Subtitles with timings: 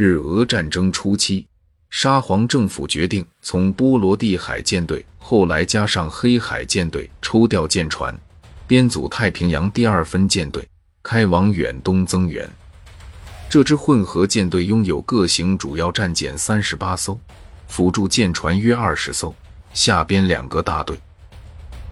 [0.00, 1.44] 日俄战争初期，
[1.90, 8.16] 沙皇政府决定从波罗的海舰队，后来加上黑海舰队抽调舰船，
[8.68, 10.64] 编组太平洋第二分舰队，
[11.02, 12.48] 开往远东增援。
[13.50, 17.18] 这支混合舰队拥有各型主要战舰三十八艘，
[17.66, 19.34] 辅助舰船约二十艘，
[19.74, 20.96] 下编两个大队。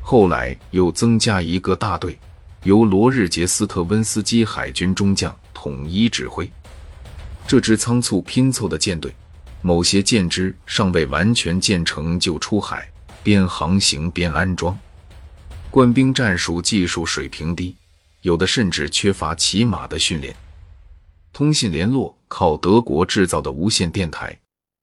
[0.00, 2.16] 后来又增加一个大队，
[2.62, 6.48] 由罗日杰斯特温斯基海军中将统一指挥。
[7.48, 9.14] 这支仓促拼凑的舰队，
[9.62, 12.90] 某些舰只尚未完全建成就出海，
[13.22, 14.76] 边航行边安装。
[15.70, 17.76] 官兵战术技术水平低，
[18.22, 20.34] 有的甚至缺乏骑马的训练。
[21.32, 24.36] 通信联络靠德国制造的无线电台，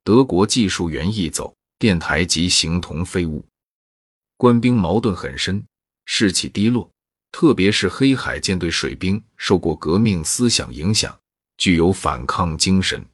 [0.06, 3.44] 德国技术员一走，电台即形同废物。
[4.38, 5.62] 官兵矛盾很深，
[6.06, 6.90] 士气低落，
[7.32, 11.14] 特别是黑海舰队水兵受过革命思想影响。
[11.58, 13.06] 具有反抗精神。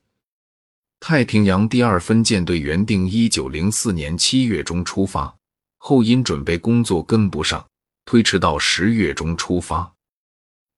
[1.00, 5.34] 太平洋第二分舰队原定一九零四年七月中出发，
[5.78, 7.66] 后因准备工作跟不上，
[8.04, 9.94] 推迟到十月中出发。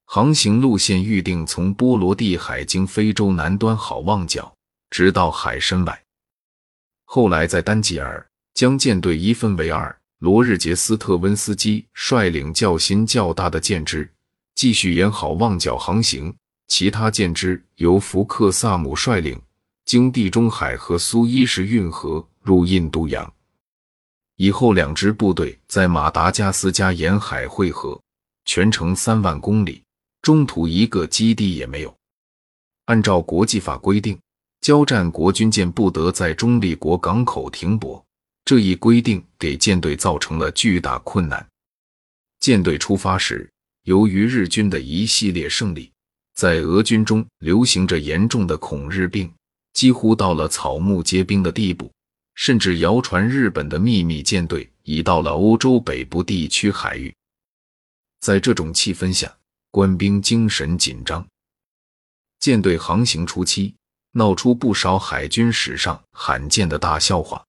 [0.05, 4.53] 航行路线预定从波罗的海经非洲南端好望角，
[4.89, 6.03] 直到海参崴。
[7.05, 14.13] 后来在丹吉尔将舰队一分为二，罗日杰斯特温斯基率领较新较大的舰只，
[14.53, 16.35] 继续沿好望角航行。
[16.71, 19.37] 其他舰只由福克萨姆率领，
[19.83, 23.31] 经地中海和苏伊士运河入印度洋。
[24.37, 28.01] 以后两支部队在马达加斯加沿海汇合，
[28.45, 29.83] 全程三万公里，
[30.21, 31.93] 中途一个基地也没有。
[32.85, 34.17] 按照国际法规定，
[34.61, 38.01] 交战国军舰不得在中立国港口停泊，
[38.45, 41.45] 这一规定给舰队造成了巨大困难。
[42.39, 43.51] 舰队出发时，
[43.83, 45.90] 由于日军的一系列胜利。
[46.41, 49.31] 在俄军中流行着严重的恐日病，
[49.73, 51.91] 几乎到了草木皆兵的地步，
[52.33, 57.13] 甚至谣传日本的秘密舰队已到了欧洲北部地区海域。
[58.21, 59.31] 在这种气氛下，
[59.69, 61.23] 官兵精神紧张。
[62.39, 63.75] 舰队航行初期，
[64.13, 67.45] 闹出不少海军史上罕见的大笑话。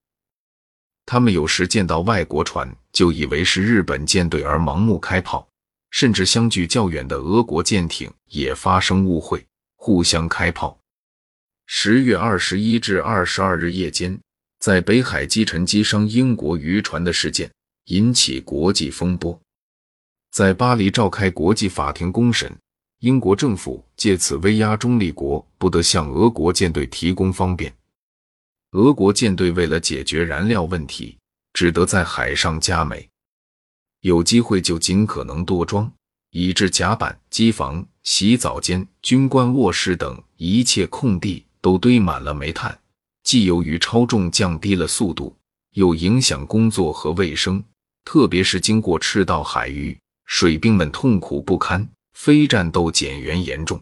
[1.06, 5.48] 他们有时见到外国船就以为是日本舰队而盲目开炮。
[5.92, 10.76] 甚至相距较远的俄国舰艇也发生误会，互相开炮。
[11.66, 14.18] 十月二十一至二十二日夜间，
[14.58, 17.50] 在北海击沉击伤英国渔船的事件
[17.84, 19.38] 引起国际风波，
[20.32, 22.50] 在巴黎召开国际法庭公审，
[23.00, 27.72] 英国政府借此威压中立国，不得向俄国舰队提供方便。
[28.72, 31.18] 俄国舰队为了解决燃料问题，
[31.52, 33.06] 只得在海上加煤。
[34.02, 35.90] 有机会就尽可能多装，
[36.30, 42.76] 以致甲板、机房、洗澡间、军官卧室等一切空地都堆满了煤炭。
[43.22, 45.36] 既由于超重降低了速度，
[45.74, 47.62] 又影响工作和卫生，
[48.04, 49.96] 特别是经过赤道海域，
[50.26, 53.80] 水兵们痛苦不堪，非战斗减员严重。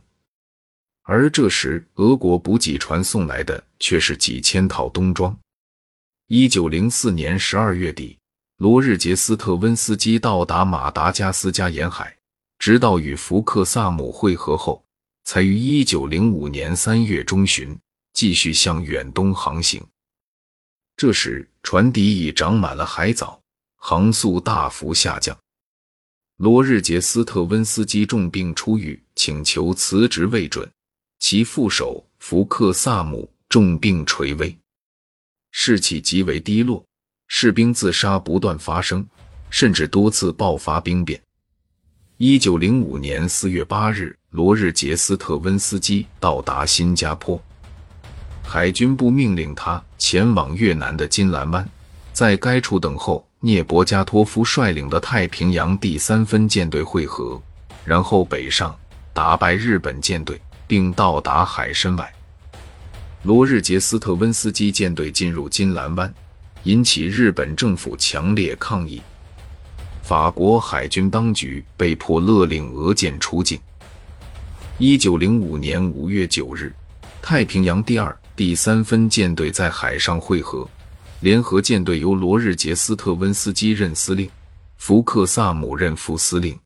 [1.05, 5.35] 而这时，俄国补给船送来的却是几千套冬装。
[6.29, 8.20] 一九零四年十二月底。
[8.61, 12.15] 罗日杰斯特温斯基到达马达加斯加沿海，
[12.59, 14.85] 直到与福克萨姆会合后，
[15.25, 17.75] 才于一九零五年三月中旬
[18.13, 19.83] 继续向远东航行。
[20.95, 23.41] 这时，船底已长满了海藻，
[23.77, 25.35] 航速大幅下降。
[26.37, 30.71] 罗日杰斯特温斯基重病初愈，请求辞职未准，
[31.19, 34.55] 其副手福克萨姆重病垂危，
[35.51, 36.85] 士气极为低落。
[37.43, 39.03] 士兵自杀不断发生，
[39.49, 41.19] 甚至多次爆发兵变。
[42.19, 47.43] 一九零五年四月八日，罗日杰斯特温斯基到达新加坡，
[48.43, 51.67] 海军部命令他前往越南的金兰湾，
[52.13, 57.41] 在该处等候聂伯加托夫率领的太平洋第三分舰队会合，
[57.87, 58.79] 然后北上
[59.15, 62.13] 打败日本舰队，并到达海参崴。
[63.23, 66.15] 罗日杰斯特温斯基舰队进入金兰湾。
[66.65, 69.01] 引起日本政府强烈抗议，
[70.03, 73.59] 法国海军当局被迫勒令俄舰出境。
[74.77, 76.71] 一九零五年五月九日，
[77.23, 80.69] 太平洋第二、第三分舰队在海上会合，
[81.21, 84.29] 联合舰队由罗日杰斯特温斯基任司令，
[84.77, 86.59] 福克萨姆任副司令。